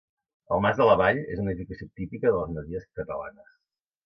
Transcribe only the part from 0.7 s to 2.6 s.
de la Vall és una edificació típica de les